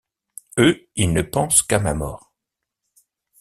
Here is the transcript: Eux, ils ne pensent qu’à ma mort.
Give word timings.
Eux, 0.57 0.87
ils 0.95 1.13
ne 1.13 1.21
pensent 1.21 1.61
qu’à 1.61 1.77
ma 1.77 1.93
mort. 1.93 2.33